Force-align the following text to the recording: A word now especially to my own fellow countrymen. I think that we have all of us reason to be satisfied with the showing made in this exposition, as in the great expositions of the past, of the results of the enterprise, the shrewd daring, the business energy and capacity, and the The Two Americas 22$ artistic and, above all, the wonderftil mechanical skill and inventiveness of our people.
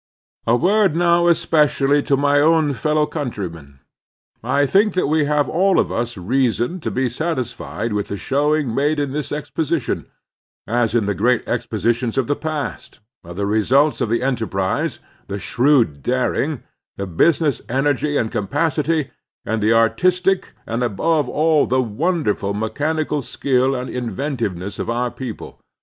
A 0.47 0.55
word 0.55 0.95
now 0.95 1.27
especially 1.27 2.01
to 2.01 2.17
my 2.17 2.39
own 2.39 2.73
fellow 2.73 3.05
countrymen. 3.05 3.81
I 4.43 4.65
think 4.65 4.93
that 4.95 5.05
we 5.05 5.25
have 5.25 5.47
all 5.47 5.77
of 5.79 5.91
us 5.91 6.17
reason 6.17 6.79
to 6.79 6.89
be 6.89 7.07
satisfied 7.07 7.93
with 7.93 8.07
the 8.07 8.17
showing 8.17 8.73
made 8.73 8.99
in 8.99 9.11
this 9.11 9.31
exposition, 9.31 10.07
as 10.65 10.95
in 10.95 11.05
the 11.05 11.13
great 11.13 11.47
expositions 11.47 12.17
of 12.17 12.25
the 12.25 12.35
past, 12.35 12.99
of 13.23 13.35
the 13.35 13.45
results 13.45 14.01
of 14.01 14.09
the 14.09 14.23
enterprise, 14.23 14.97
the 15.27 15.37
shrewd 15.37 16.01
daring, 16.01 16.63
the 16.97 17.05
business 17.05 17.61
energy 17.69 18.17
and 18.17 18.31
capacity, 18.31 19.11
and 19.45 19.61
the 19.61 19.67
The 19.67 19.71
Two 19.71 19.75
Americas 19.75 19.75
22$ 19.75 19.75
artistic 20.23 20.53
and, 20.65 20.83
above 20.83 21.29
all, 21.29 21.67
the 21.67 21.77
wonderftil 21.83 22.55
mechanical 22.57 23.21
skill 23.21 23.75
and 23.75 23.87
inventiveness 23.87 24.79
of 24.79 24.89
our 24.89 25.11
people. 25.11 25.61